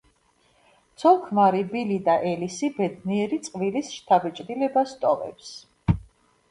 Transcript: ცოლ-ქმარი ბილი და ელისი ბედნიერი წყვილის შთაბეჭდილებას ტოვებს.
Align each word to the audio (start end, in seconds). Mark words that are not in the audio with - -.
ცოლ-ქმარი 1.03 1.59
ბილი 1.73 1.97
და 2.07 2.15
ელისი 2.31 2.71
ბედნიერი 2.79 3.41
წყვილის 3.49 3.93
შთაბეჭდილებას 3.99 4.97
ტოვებს. 5.05 5.55